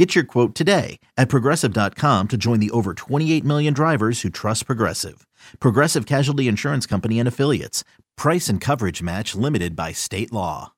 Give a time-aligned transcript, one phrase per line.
[0.00, 4.64] Get your quote today at progressive.com to join the over 28 million drivers who trust
[4.64, 5.26] Progressive.
[5.58, 7.84] Progressive Casualty Insurance Company and Affiliates.
[8.16, 10.72] Price and coverage match limited by state law.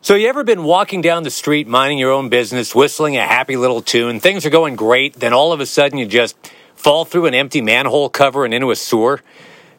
[0.00, 3.56] So, you ever been walking down the street, minding your own business, whistling a happy
[3.56, 4.18] little tune?
[4.18, 6.36] Things are going great, then all of a sudden you just
[6.74, 9.20] fall through an empty manhole cover and into a sewer?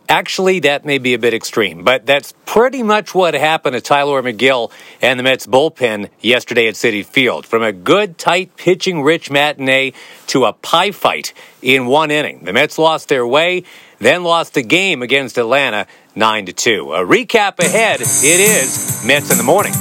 [0.10, 4.24] Actually, that may be a bit extreme, but that's pretty much what happened to Tyler
[4.24, 4.72] Megill
[5.04, 7.46] and the Mets bullpen yesterday at Citi Field.
[7.46, 9.94] From a good, tight, pitching rich matinee
[10.26, 12.44] to a pie fight in one inning.
[12.44, 13.66] The Mets lost their way,
[14.00, 15.86] then lost the game against Atlanta
[16.16, 16.94] 9 to 2.
[16.94, 18.02] A recap ahead.
[18.02, 19.74] It is Mets in the morning.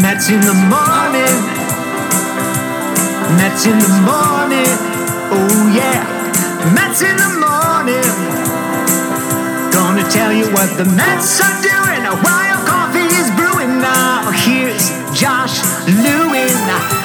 [0.00, 1.36] Mets in the morning.
[3.36, 4.72] Mets in the morning.
[5.28, 6.72] Oh yeah.
[6.74, 8.31] Mets in the morning.
[10.02, 13.78] Gonna tell you what the Mets are doing while coffee is brewing.
[13.78, 16.48] Now here's Josh Lewin.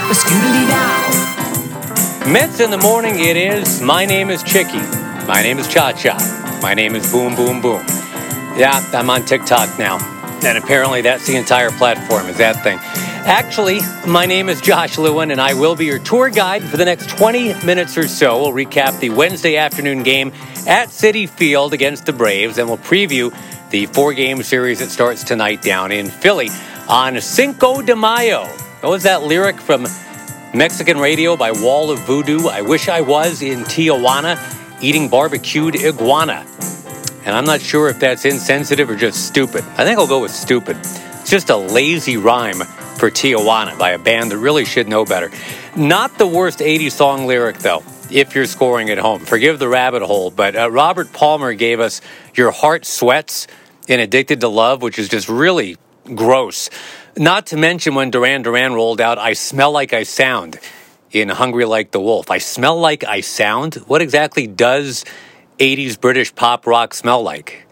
[0.09, 2.34] Scootily down.
[2.34, 3.20] Mets in the morning.
[3.20, 3.84] It is.
[3.84, 4.81] My name is Chicky.
[5.28, 6.17] My name is Cha Cha.
[6.64, 7.86] My name is Boom Boom Boom.
[8.58, 10.00] Yeah, I'm on TikTok now.
[10.44, 12.80] And apparently that's the entire platform, is that thing.
[13.28, 16.86] Actually, my name is Josh Lewin, and I will be your tour guide for the
[16.86, 18.42] next 20 minutes or so.
[18.42, 20.32] We'll recap the Wednesday afternoon game
[20.68, 23.34] at Citi Field against the Braves, and we'll preview
[23.70, 26.50] the four game series that starts tonight down in Philly
[26.90, 28.46] on Cinco de Mayo.
[28.82, 29.88] What was that lyric from
[30.54, 32.48] Mexican radio by Wall of Voodoo?
[32.48, 34.38] I wish I was in Tijuana
[34.82, 36.45] eating barbecued iguana.
[37.26, 39.64] And I'm not sure if that's insensitive or just stupid.
[39.78, 40.78] I think I'll go with stupid.
[40.78, 42.60] It's just a lazy rhyme
[42.98, 45.32] for Tijuana by a band that really should know better.
[45.76, 49.26] Not the worst 80s song lyric, though, if you're scoring at home.
[49.26, 52.02] Forgive the rabbit hole, but uh, Robert Palmer gave us
[52.36, 53.48] Your Heart Sweats
[53.88, 56.70] in Addicted to Love, which is just really gross.
[57.18, 60.60] Not to mention when Duran Duran rolled out I Smell Like I Sound
[61.12, 62.30] in Hungry Like the Wolf.
[62.30, 63.76] I smell like I sound?
[63.88, 65.06] What exactly does
[65.60, 67.66] 80s British pop rock smell like?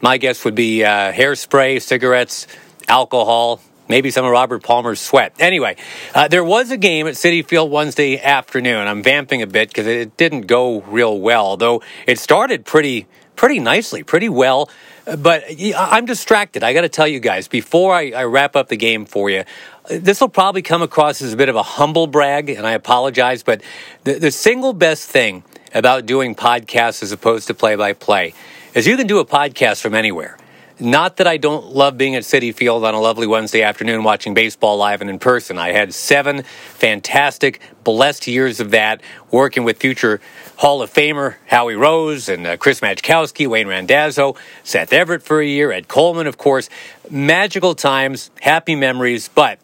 [0.00, 2.46] My guess would be uh, hairspray, cigarettes,
[2.88, 5.34] alcohol, maybe some of Robert Palmer's sweat.
[5.38, 5.76] Anyway,
[6.14, 8.86] uh, there was a game at Citi Field Wednesday afternoon.
[8.86, 13.06] I'm vamping a bit because it didn't go real well, though it started pretty
[13.36, 14.70] pretty nicely, pretty well.
[15.18, 15.44] But
[15.76, 16.62] I'm distracted.
[16.62, 19.44] I got to tell you guys before I, I wrap up the game for you.
[19.90, 23.42] This will probably come across as a bit of a humble brag, and I apologize.
[23.42, 23.60] But
[24.04, 25.44] the, the single best thing
[25.74, 28.32] about doing podcasts as opposed to play by play
[28.72, 30.38] is you can do a podcast from anywhere.
[30.80, 34.34] Not that I don't love being at Citi Field on a lovely Wednesday afternoon watching
[34.34, 35.56] baseball live and in person.
[35.56, 40.20] I had seven fantastic, blessed years of that working with future
[40.56, 45.46] Hall of Famer Howie Rose and uh, Chris Majkowski, Wayne Randazzo, Seth Everett for a
[45.46, 46.68] year, Ed Coleman, of course.
[47.08, 49.28] Magical times, happy memories.
[49.28, 49.60] But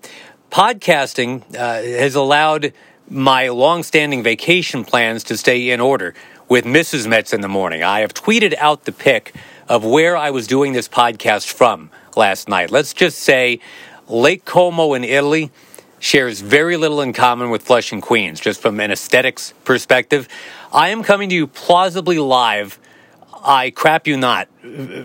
[0.53, 2.73] podcasting uh, has allowed
[3.09, 6.15] my long-standing vacation plans to stay in order
[6.49, 7.09] with Mrs.
[7.09, 7.83] Mets in the morning.
[7.83, 9.35] I have tweeted out the pic
[9.71, 12.73] of where I was doing this podcast from last night.
[12.73, 13.61] Let's just say
[14.09, 15.53] Lake Como in Italy
[16.01, 20.27] shares very little in common with Flushing, Queens, just from an aesthetics perspective.
[20.73, 22.81] I am coming to you plausibly live.
[23.45, 24.49] I crap you not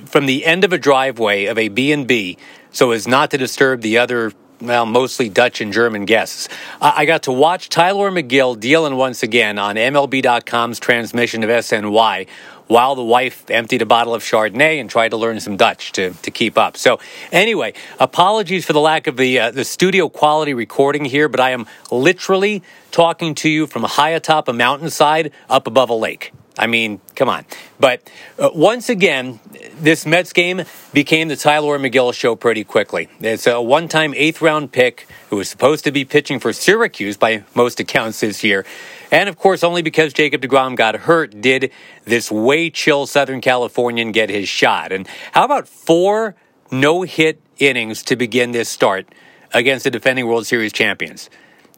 [0.05, 2.37] from the end of a driveway of a B&B
[2.71, 6.47] so as not to disturb the other well, mostly Dutch and German guests.
[6.81, 12.27] I got to watch Tyler Megill dealing once again on MLB.com's transmission of SNY
[12.67, 16.11] while the wife emptied a bottle of Chardonnay and tried to learn some Dutch to,
[16.11, 16.77] to keep up.
[16.77, 16.99] So,
[17.31, 21.51] anyway, apologies for the lack of the, uh, the studio quality recording here, but I
[21.51, 26.31] am literally talking to you from high atop a mountainside up above a lake.
[26.57, 27.45] I mean, come on.
[27.79, 29.39] But uh, once again,
[29.79, 33.09] this Mets game became the Tyler Megill show pretty quickly.
[33.19, 37.17] It's a one time eighth round pick who was supposed to be pitching for Syracuse
[37.17, 38.65] by most accounts this year.
[39.11, 41.71] And of course, only because Jacob DeGrom got hurt did
[42.05, 44.91] this way chill Southern Californian get his shot.
[44.91, 46.35] And how about four
[46.71, 49.07] no hit innings to begin this start
[49.53, 51.29] against the defending World Series champions?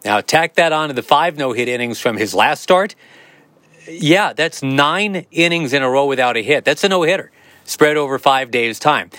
[0.06, 2.95] Now, tack that on to the five no hit innings from his last start
[3.87, 6.65] yeah, that's nine innings in a row without a hit.
[6.65, 7.31] That's a no hitter
[7.63, 9.09] spread over five days' time.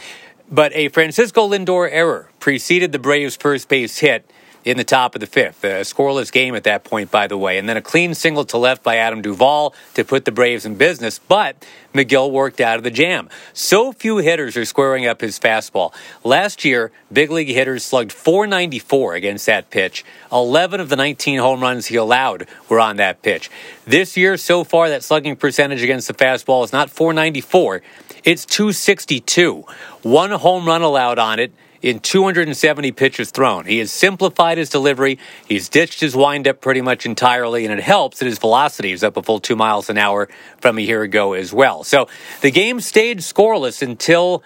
[0.50, 4.30] But a Francisco Lindor error preceded the Braves' first base hit
[4.68, 5.64] in the top of the fifth.
[5.64, 7.56] A scoreless game at that point, by the way.
[7.56, 10.74] And then a clean single to left by Adam Duvall to put the Braves in
[10.74, 11.18] business.
[11.18, 13.30] But Megill worked out of the jam.
[13.54, 15.94] So few hitters are squaring up his fastball.
[16.22, 20.04] Last year, big league hitters slugged 494 against that pitch.
[20.30, 23.50] 11 of the 19 home runs he allowed were on that pitch.
[23.86, 27.80] This year, so far, that slugging percentage against the fastball is not 494,
[28.22, 29.64] it's 262.
[30.02, 31.52] One home run allowed on it
[31.82, 33.64] in 270 pitches thrown.
[33.66, 35.18] He has simplified his delivery.
[35.46, 39.16] He's ditched his windup pretty much entirely, and it helps that his velocity is up
[39.16, 40.28] a full two miles an hour
[40.60, 41.84] from a year ago as well.
[41.84, 42.08] So
[42.40, 44.42] the game stayed scoreless until.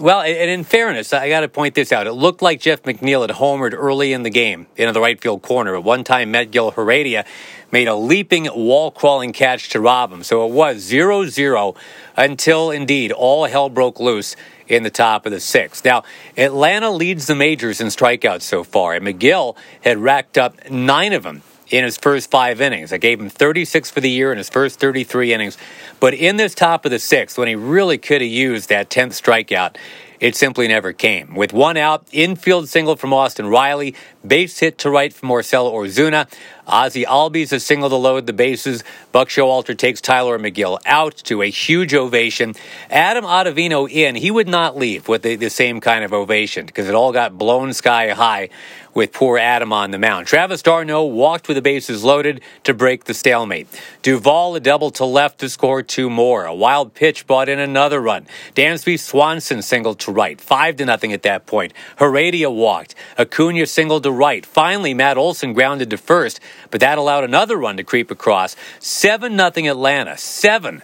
[0.00, 2.06] Well, and in fairness, I got to point this out.
[2.06, 5.42] It looked like Jeff McNeil had homered early in the game into the right field
[5.42, 5.76] corner.
[5.76, 7.26] At one time, Gil Heredia
[7.70, 10.22] made a leaping, wall crawling catch to rob him.
[10.22, 11.74] So it was 0 0
[12.16, 14.34] until indeed all hell broke loose
[14.66, 15.84] in the top of the sixth.
[15.84, 16.04] Now,
[16.38, 21.22] Atlanta leads the majors in strikeouts so far, and Megill had racked up nine of
[21.22, 22.92] them in his first five innings.
[22.92, 25.56] I gave him 36 for the year in his first 33 innings.
[25.98, 29.20] But in this top of the sixth, when he really could have used that 10th
[29.20, 29.76] strikeout,
[30.20, 31.34] it simply never came.
[31.34, 33.96] With one out, infield single from Austin Riley,
[34.26, 36.28] base hit to right from Marcell Ozuna.
[36.66, 38.84] Ozzie Albies a single to load the bases.
[39.10, 42.54] Buck Showalter takes Tyler Megill out to a huge ovation.
[42.88, 44.14] Adam Ottavino in.
[44.14, 47.36] He would not leave with the, the same kind of ovation because it all got
[47.36, 48.48] blown sky high
[48.94, 50.26] with poor Adam on the mound.
[50.26, 53.66] Travis d'Arnaud walked with the bases loaded to break the stalemate.
[54.02, 56.44] Duvall a double to left to score two more.
[56.44, 58.26] A wild pitch brought in another run.
[58.54, 60.40] Dansby Swanson single to right.
[60.40, 61.72] Five to nothing at that point.
[61.98, 62.94] Heredia walked.
[63.18, 64.44] Acuna singled to right.
[64.44, 68.56] Finally, Matt Olson grounded to first, but that allowed another run to creep across.
[68.78, 70.16] Seven nothing Atlanta.
[70.16, 70.82] Seven.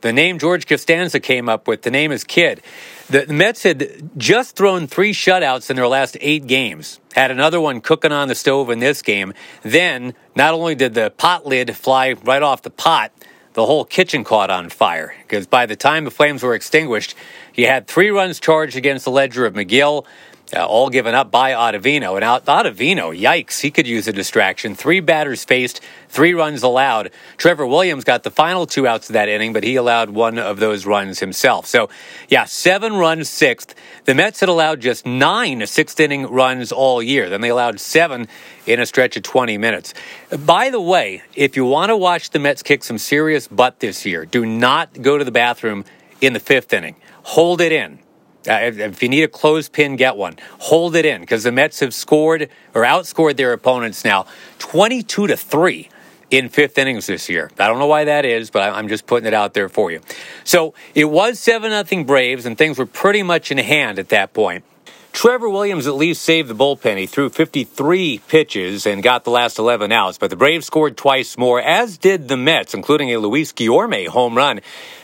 [0.00, 2.62] The name George Costanza came up with, the name is Kid.
[3.10, 7.82] The Mets had just thrown three shutouts in their last eight games, had another one
[7.82, 9.34] cooking on the stove in this game.
[9.62, 13.12] Then, not only did the pot lid fly right off the pot,
[13.52, 15.14] the whole kitchen caught on fire.
[15.22, 17.14] Because by the time the flames were extinguished,
[17.54, 20.06] you had three runs charged against the ledger of Megill,
[20.54, 22.16] uh, all given up by Ottavino.
[22.16, 24.74] And Ottavino, yikes, he could use a distraction.
[24.74, 27.10] Three batters faced, three runs allowed.
[27.36, 30.58] Trevor Williams got the final two outs of that inning, but he allowed one of
[30.58, 31.66] those runs himself.
[31.66, 31.88] So,
[32.28, 33.74] yeah, seven runs sixth.
[34.04, 37.28] The Mets had allowed just nine sixth inning runs all year.
[37.28, 38.28] Then they allowed seven
[38.66, 39.94] in a stretch of 20 minutes.
[40.30, 44.04] By the way, if you want to watch the Mets kick some serious butt this
[44.04, 45.84] year, do not go to the bathroom
[46.20, 46.96] in the fifth inning.
[47.22, 48.00] Hold it in
[48.48, 50.36] uh, if, you need a clothespin, get one.
[50.60, 54.26] Hold it in because the Mets have scored or outscored their opponents now
[54.58, 55.88] 22 to 3
[56.30, 57.50] in fifth innings this year.
[57.58, 60.00] I don't know why that is, but I'm just putting it out there for you.
[60.44, 64.32] So it was 7 0 Braves, and things were pretty much in hand at that
[64.32, 64.64] point.
[65.12, 66.96] Trevor Williams at least saved the bullpen.
[66.96, 71.36] He threw 53 pitches and got the last 11 outs, but the Braves scored twice
[71.36, 74.60] more, as did the Mets, including a Luis Guillorme home run.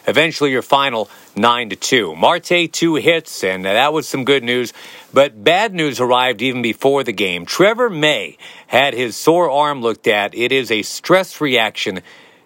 [0.06, 2.14] Eventually, your final 9 to 2.
[2.14, 4.73] Marte, two hits, and that was some good news,
[5.12, 7.44] but bad news arrived even before the game.
[7.44, 8.38] Trevor May
[8.69, 10.35] had his sore arm looked at.
[10.35, 12.00] It is a stress reaction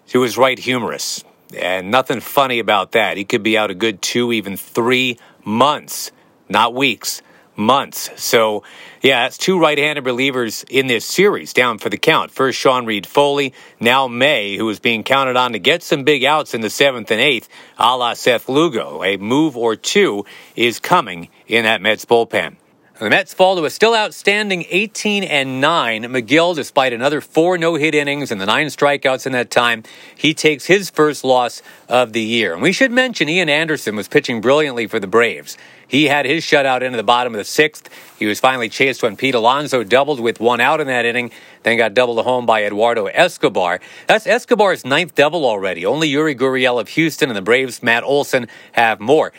[0.07, 1.23] to his right humerus,
[1.55, 3.17] and nothing funny about that.
[3.17, 6.11] He could be out a good two, even three months,
[6.49, 7.21] not weeks
[7.55, 8.09] months.
[8.21, 8.63] So,
[9.01, 12.31] yeah, that's two right handed relievers in this series down for the count.
[12.31, 16.53] First, Sean Reid-Foley, now May, who is being counted on to get some big outs
[16.53, 19.03] in the seventh and eighth, a la Seth Lugo.
[19.03, 20.25] A move or two
[20.55, 22.55] is coming in that Mets bullpen.
[23.01, 26.03] The Mets fall to a still outstanding 18 and 9.
[26.03, 29.81] Megill, despite another four no hit innings and the nine strikeouts in that time,
[30.15, 32.53] he takes his first loss of the year.
[32.53, 35.57] And we should mention Ian Anderson was pitching brilliantly for the Braves.
[35.87, 37.89] He had his shutout into the bottom of the sixth.
[38.19, 41.31] He was finally chased when Pete Alonso doubled with one out in that inning,
[41.63, 43.79] then got doubled home by Eduardo Escobar.
[44.05, 45.87] That's Escobar's ninth double already.
[45.87, 49.33] Only Yuli Gurriel of Houston and the Braves' Matt Olson have more.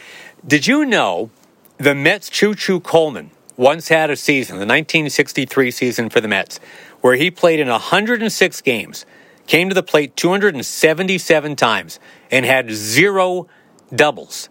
[0.44, 1.30] Did you know
[1.78, 3.30] the Mets' Choo Choo Coleman?
[3.56, 6.58] Once had a season, the 1963 season for the Mets,
[7.00, 9.06] where he played in 106 games,
[9.46, 13.48] came to the plate 277 times, and had zero
[13.94, 14.48] doubles.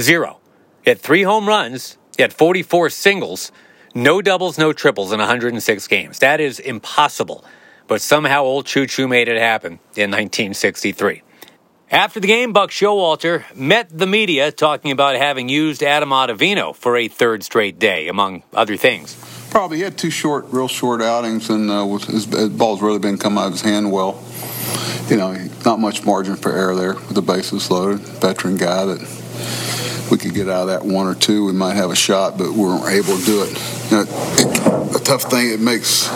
[0.00, 0.38] Zero.
[0.84, 3.52] He had three home runs, he had 44 singles,
[3.94, 6.18] no doubles, no triples in 106 games.
[6.18, 7.44] That is impossible.
[7.86, 11.22] But somehow old Choo Choo made it happen in 1963.
[11.90, 16.98] After the game, Buck Showalter met the media talking about having used Adam Ottavino for
[16.98, 19.16] a third straight day, among other things.
[19.50, 23.16] Probably he had two short, real short outings, and uh, his, his ball's really been
[23.16, 24.22] coming out of his hand well.
[25.08, 25.32] You know,
[25.64, 28.00] not much margin for error there with the bases loaded.
[28.00, 31.90] Veteran guy that we could get out of that one or two, we might have
[31.90, 33.90] a shot, but we weren't able to do it.
[33.90, 35.50] You know, it a tough thing.
[35.50, 36.10] It makes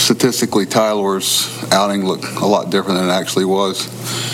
[0.00, 4.33] statistically Tyler's outing look a lot different than it actually was.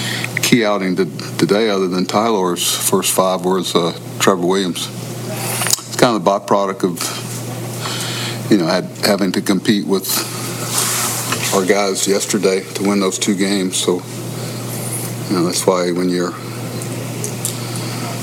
[0.51, 1.05] Key outing to,
[1.39, 4.89] today, other than Tyler's first five, was uh, Trevor Williams.
[4.89, 10.09] It's kind of the byproduct of you know had, having to compete with
[11.55, 13.77] our guys yesterday to win those two games.
[13.77, 14.03] So
[15.29, 16.33] you know that's why when you're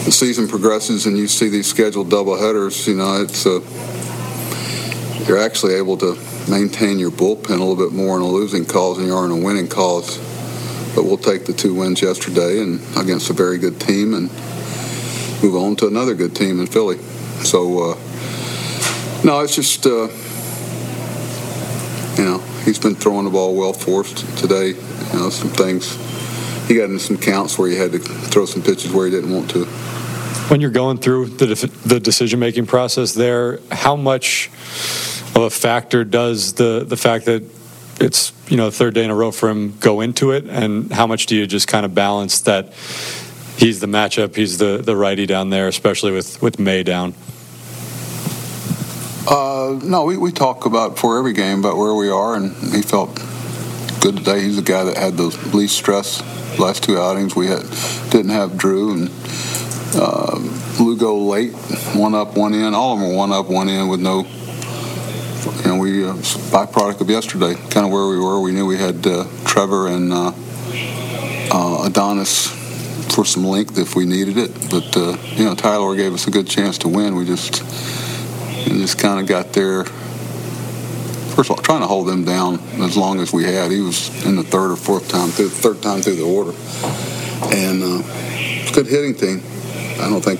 [0.04, 3.62] the season progresses and you see these scheduled doubleheaders, you know it's uh,
[5.30, 6.18] you're actually able to
[6.52, 9.32] maintain your bullpen a little bit more in a losing cause than you are in
[9.32, 10.20] a winning cause.
[10.98, 14.32] But we'll take the two wins yesterday and against a very good team and
[15.44, 16.98] move on to another good team in Philly.
[17.44, 17.96] So, uh,
[19.24, 20.08] no, it's just, uh,
[22.18, 24.12] you know, he's been throwing the ball well for us
[24.42, 24.70] today.
[24.70, 25.96] You know, some things.
[26.68, 29.32] He got in some counts where he had to throw some pitches where he didn't
[29.32, 29.66] want to.
[30.50, 34.50] When you're going through the, the decision making process there, how much
[35.36, 37.44] of a factor does the, the fact that
[38.00, 41.08] it's you know third day in a row for him go into it, and how
[41.08, 42.74] much do you just kind of balance that
[43.58, 47.14] he's the matchup, he's the the righty down there, especially with with May down.
[49.30, 52.82] Uh, no, we, we talk about for every game about where we are, and he
[52.82, 53.16] felt
[54.00, 54.42] good today.
[54.42, 56.22] He's the guy that had the least stress
[56.58, 57.36] last two outings.
[57.36, 57.64] We had
[58.10, 59.12] didn't have Drew and
[59.96, 60.38] uh,
[60.80, 61.54] Lugo late,
[61.94, 62.74] one up, one in.
[62.74, 64.26] All of them one up, one in with no
[65.66, 68.40] know, we uh, byproduct of yesterday, kind of where we were.
[68.40, 70.34] We knew we had uh, Trevor and uh,
[71.52, 72.48] uh, Adonis
[73.14, 76.32] for some length if we needed it, but uh, you know, Tyler gave us a
[76.32, 77.16] good chance to win.
[77.16, 77.64] We just
[78.66, 79.86] just kind of got there.
[81.36, 83.72] First of all, trying to hold them down as long as we had.
[83.72, 86.52] He was in the third or fourth time through, third time through the order,
[87.56, 89.42] and uh, good hitting team.
[90.02, 90.40] I don't think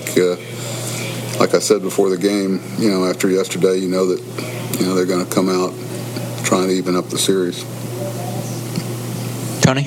[1.40, 4.94] like I said before the game, you know, after yesterday, you know that you know
[4.94, 5.74] they're going to come out
[6.44, 7.64] trying to even up the series.
[9.62, 9.86] Tony,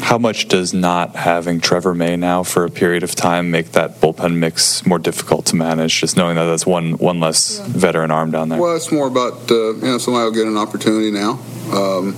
[0.00, 4.00] how much does not having Trevor May now for a period of time make that
[4.00, 6.00] bullpen mix more difficult to manage?
[6.00, 8.60] Just knowing that that's one one less veteran arm down there.
[8.60, 11.38] Well, it's more about uh, you know somebody will get an opportunity now.
[11.72, 12.16] Um,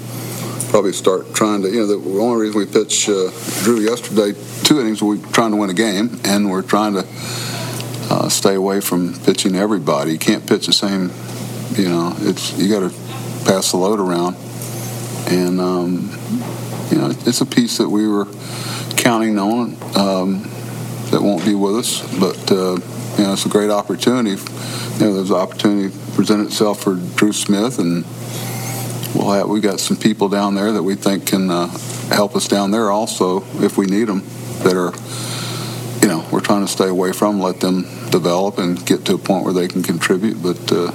[0.70, 3.30] probably start trying to you know the only reason we pitched uh,
[3.62, 4.32] Drew yesterday
[4.64, 7.06] two innings we are trying to win a game and we're trying to
[8.10, 10.12] uh, stay away from pitching everybody.
[10.12, 11.10] You can't pitch the same
[11.76, 12.90] you know, it's you got to
[13.44, 14.36] pass the load around,
[15.28, 16.10] and um,
[16.90, 18.26] you know, it's a piece that we were
[18.96, 20.42] counting on um,
[21.10, 22.76] that won't be with us, but uh,
[23.16, 24.30] you know, it's a great opportunity.
[24.30, 28.04] You know, there's an opportunity present itself for Drew Smith, and
[29.14, 31.68] we'll have we got some people down there that we think can uh,
[32.08, 34.22] help us down there also if we need them
[34.62, 34.92] that are
[36.02, 39.18] you know we're trying to stay away from let them develop and get to a
[39.18, 40.90] point where they can contribute but uh,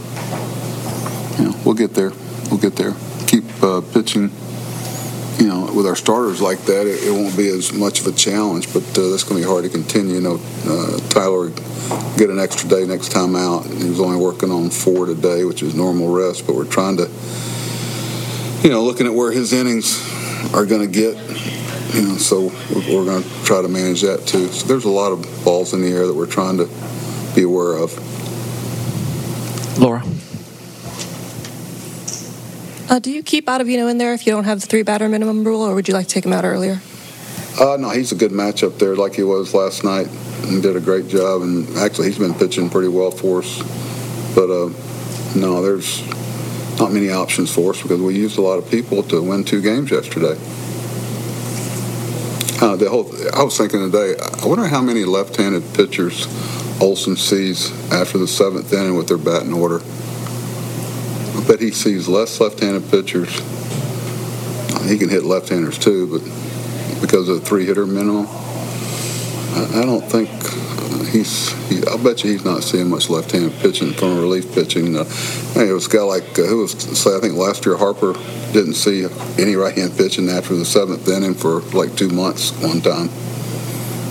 [1.38, 2.12] you know, we'll get there.
[2.50, 2.94] We'll get there.
[3.28, 4.32] Keep uh, pitching.
[5.40, 8.12] You know, with our starters like that, it, it, won't be as much of a
[8.12, 10.16] challenge, but uh, that's going to be hard to continue.
[10.16, 11.50] You know, uh, Tyler
[12.18, 13.66] get an extra day next time out.
[13.66, 17.04] He was only working on four today, which is normal rest, but we're trying to,
[18.64, 20.02] you know, looking at where his innings
[20.56, 21.16] are going to get
[21.94, 24.48] you know, so we're, going to try to manage that too.
[24.50, 26.70] So there's a lot of balls in the air that we're trying to
[27.34, 27.98] be aware of.
[29.80, 30.04] Laura.
[32.90, 35.44] Uh, do you keep Ottavino in there if you don't have the three batter minimum
[35.44, 36.80] rule, or would you like to take him out earlier?
[37.60, 40.08] Uh, no, he's a good matchup there, like he was last night,
[40.44, 41.42] and did a great job.
[41.42, 43.58] And actually, he's been pitching pretty well for us.
[44.34, 44.70] But uh,
[45.36, 46.08] no, there's
[46.80, 49.62] not many options for us because we used a lot of people to win two
[49.62, 50.40] games yesterday.
[52.62, 56.26] Uh, the whole, I was thinking today, I wonder how many left-handed pitchers
[56.82, 59.82] Olson sees after the seventh inning with their batting order
[61.48, 63.34] bet he sees less left-handed pitchers.
[64.90, 68.28] He can hit left-handers too, but because of the three-hitter minimum,
[69.74, 70.30] I, don't think
[71.10, 71.52] he's.
[71.70, 74.96] He, I bet you he's not seeing much left-handed pitching from relief pitching.
[74.96, 75.06] Uh,
[75.56, 78.14] it was a guy like uh, who was say I think last year Harper
[78.54, 79.06] didn't see
[79.42, 83.10] any right-hand pitching after the seventh inning for like two months one time.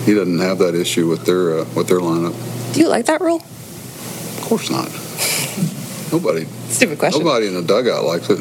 [0.05, 2.35] He doesn't have that issue with their uh, with their lineup.
[2.75, 3.41] Do you like that rule?
[3.41, 4.91] Of course not.
[6.13, 6.47] Nobody.
[6.69, 7.25] Stupid question.
[7.25, 8.41] Nobody in the dugout likes it,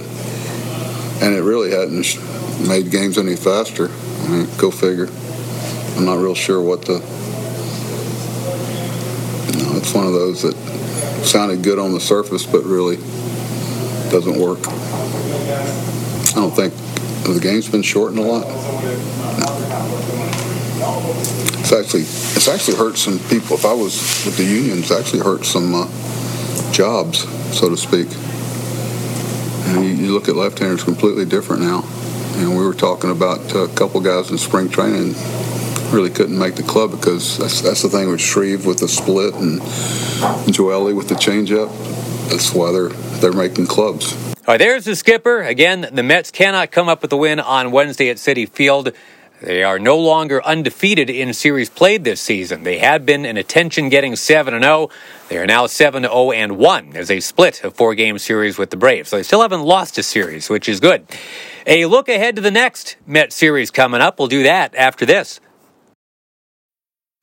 [1.24, 2.06] and it really hadn't
[2.68, 3.90] made games any faster.
[3.90, 5.08] I mean, go figure.
[5.98, 6.94] I'm not real sure what the.
[9.54, 10.56] You know, it's one of those that
[11.26, 12.98] sounded good on the surface, but really
[14.10, 14.60] doesn't work.
[14.68, 16.74] I don't think
[17.24, 18.48] the game's been shortened a lot.
[18.48, 19.56] No.
[21.60, 23.56] it's actually it's actually hurt some people.
[23.56, 25.88] If I was with the unions, actually hurt some uh,
[26.72, 28.08] jobs, so to speak.
[29.68, 31.84] And you, you look at left-handers completely different now.
[32.36, 35.16] And we were talking about uh, a couple guys in spring training
[35.92, 39.34] really couldn't make the club because that's, that's the thing with Shreve with the split
[39.36, 39.62] and
[40.52, 41.70] Joely with the changeup.
[42.30, 44.14] That's why they're they're making clubs.
[44.48, 45.42] All right, there's the skipper.
[45.42, 48.92] Again, the Mets cannot come up with a win on Wednesday at Citi Field.
[49.46, 52.64] They are no longer undefeated in series played this season.
[52.64, 54.90] They had been an attention getting 7 0.
[55.30, 58.72] They are now 7 0 and 1 as they split a four game series with
[58.72, 59.10] the Braves.
[59.10, 61.06] So they still haven't lost a series, which is good.
[61.68, 64.18] A look ahead to the next Met series coming up.
[64.18, 65.40] We'll do that after this.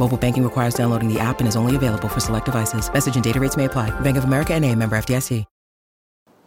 [0.00, 2.90] Mobile banking requires downloading the app and is only available for select devices.
[2.92, 3.90] Message and data rates may apply.
[4.00, 5.44] Bank of America and a member FDIC.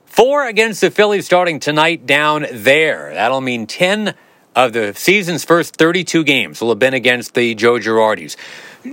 [0.06, 3.12] Four against the Phillies starting tonight down there.
[3.16, 4.14] That'll mean 10
[4.56, 8.36] of the season's first 32 games will have been against the Joe Girardis.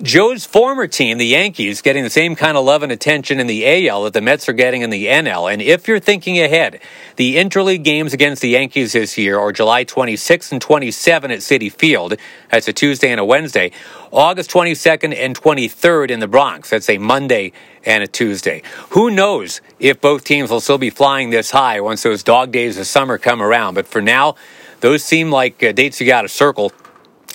[0.02, 3.88] Joe's former team, the Yankees, getting the same kind of love and attention in the
[3.88, 5.52] AL that the Mets are getting in the NL.
[5.52, 6.81] And if you're thinking ahead,
[7.17, 11.73] the interleague games against the Yankees this year are July 26th and 27th at Citi
[11.73, 12.14] Field.
[12.52, 13.73] That's a Tuesday and a Wednesday.
[14.12, 16.71] August 22nd and 23rd in the Bronx.
[16.71, 17.52] That's a Monday
[17.85, 18.62] and a Tuesday.
[18.90, 22.79] Who knows if both teams will still be flying this high once those dog days
[22.79, 23.75] of summer come around.
[23.75, 24.37] But for now,
[24.80, 26.72] those seem like uh, dates you got to circle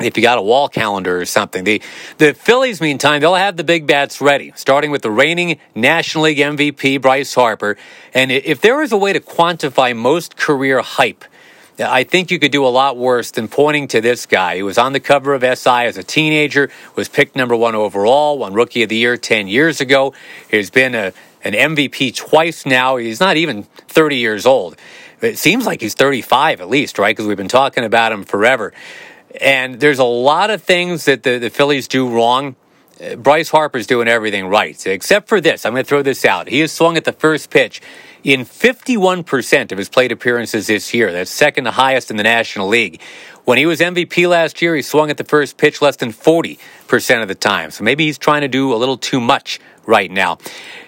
[0.02, 1.63] if you got a wall calendar or something.
[1.63, 1.82] The
[2.17, 6.38] the Phillies, meantime, they'll have the big bats ready, starting with the reigning National League
[6.38, 7.78] MVP Bryce Harper.
[8.13, 11.24] And if there was a way to quantify most career hype,
[11.80, 14.78] I think you could do a lot worse than pointing to this guy who was
[14.78, 18.84] on the cover of SI as a teenager, was picked number one overall, won Rookie
[18.84, 20.13] of the Year 10 years ago.
[20.50, 21.12] He's been a,
[21.43, 22.96] an MVP twice now.
[22.96, 24.78] He's not even 30 years old.
[25.26, 27.16] It seems like he's 35 at least, right?
[27.16, 28.74] Because we've been talking about him forever.
[29.42, 32.56] And there's a lot of things that the, the Phillies do wrong.
[33.02, 35.66] Uh, Bryce Harper's doing everything right, except for this.
[35.66, 36.48] I'm going to throw this out.
[36.48, 37.82] He has swung at the first pitch
[38.24, 41.12] in 51% of his plate appearances this year.
[41.12, 43.02] That's second to highest in the National League.
[43.46, 47.22] When he was MVP last year, he swung at the first pitch less than 40%
[47.22, 47.70] of the time.
[47.70, 50.40] So maybe he's trying to do a little too much right now.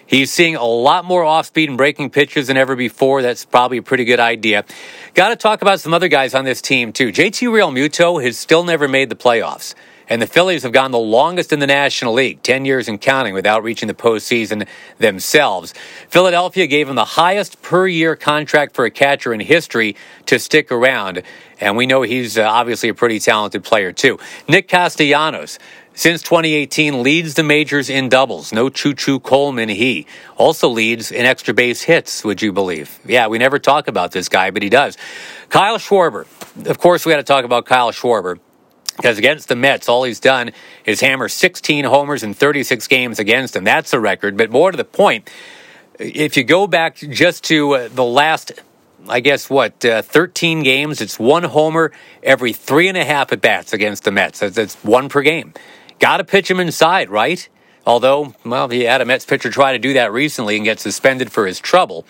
[0.08, 3.22] He's seeing a lot more off speed and breaking pitches than ever before.
[3.22, 4.65] That's probably a pretty good idea.
[5.13, 7.12] Got to talk about some other guys on this team, too.
[7.12, 9.76] JT Realmuto has still never made the playoffs.
[10.10, 13.34] And the Phillies have gone the longest in the National League, 10 years and counting,
[13.34, 14.67] without reaching the postseason
[15.00, 15.74] themselves.
[16.10, 20.72] Philadelphia gave him the highest per year contract for a catcher in history to stick
[20.72, 21.24] around.
[21.60, 24.20] And we know he's uh, obviously a pretty talented player, too.
[24.48, 25.60] Nick Castellanos
[25.98, 28.54] since 2018, leads the majors in doubles.
[28.54, 30.06] No Choo Choo Coleman, he.
[30.38, 33.00] Also leads in extra base hits, would you believe?
[33.04, 34.96] Yeah, we never talk about this guy, but he does.
[35.50, 36.28] Kyle Schwarber.
[36.67, 38.38] Of course, we got to talk about Kyle Schwarber.
[38.97, 40.51] Because against the Mets, all he's done
[40.86, 43.63] is hammer 16 homers in 36 games against them.
[43.63, 44.36] That's a record.
[44.36, 45.29] But more to the point,
[45.97, 48.51] if you go back just to uh, the last
[49.10, 51.01] I guess what uh, 13 games.
[51.01, 54.39] It's one homer every three and a half at bats against the Mets.
[54.39, 55.53] That's, that's one per game.
[55.99, 57.47] Got to pitch him inside, right?
[57.86, 61.31] Although, well, he had a Mets pitcher try to do that recently and get suspended
[61.31, 62.05] for his trouble.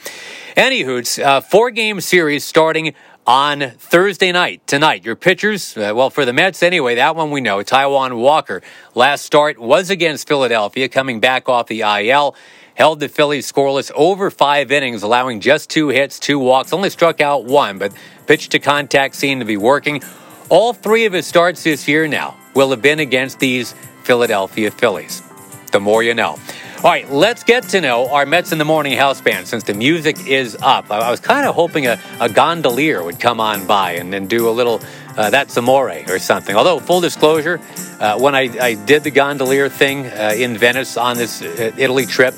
[0.55, 2.95] Anywho, uh, four game series starting
[3.27, 5.03] on Thursday night, tonight.
[5.03, 7.57] Your pitchers, uh, well, for the Mets anyway, that one we know.
[7.57, 8.61] Taijuan Walker,
[8.95, 12.35] last start was against Philadelphia, coming back off the IL.
[12.75, 17.19] Held the Phillies scoreless over five innings, allowing just two hits, two walks, only struck
[17.19, 17.91] out one, but
[18.27, 20.01] pitch to contact seemed to be working.
[20.49, 25.21] All three of his starts this year now will have been against these Philadelphia Phillies.
[25.71, 26.39] The more you know.
[26.77, 29.73] All right, let's get to know our Mets in the Morning house band since the
[29.73, 30.91] music is up.
[30.91, 34.47] I, was kind of hoping a, a, gondolier would come on by and then do
[34.47, 34.79] a little
[35.17, 36.55] uh, That's Amore or something.
[36.55, 37.59] Although, full disclosure,
[37.99, 42.05] uh, when I, I, did the gondolier thing uh, in Venice on this uh, Italy
[42.05, 42.35] trip,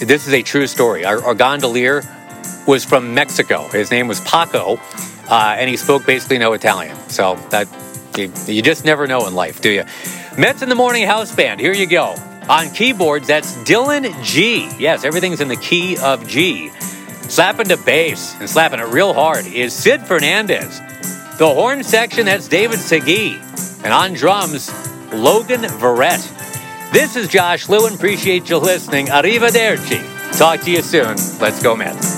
[0.00, 1.04] this is a true story.
[1.04, 2.02] Our, our gondolier
[2.66, 3.68] was from Mexico.
[3.68, 4.78] His name was Paco,
[5.28, 6.96] uh, and he spoke basically no Italian.
[7.10, 7.68] So that
[8.16, 9.84] you, you just never know in life, do you?
[10.38, 11.60] Mets in the Morning House Band.
[11.60, 12.16] Here you go.
[12.48, 14.68] On keyboards, that's Dylan G.
[14.78, 16.70] Yes, everything's in the key of G.
[17.28, 20.78] Slapping the bass and slapping it real hard is Sid Fernandez.
[21.38, 23.40] The horn section, that's David Segui.
[23.82, 24.70] And on drums,
[25.12, 26.92] Logan Verrett.
[26.92, 27.94] This is Josh Lewin.
[27.94, 29.06] Appreciate you listening.
[29.06, 30.38] Arrivederci.
[30.38, 31.16] Talk to you soon.
[31.40, 32.13] Let's go, Mets.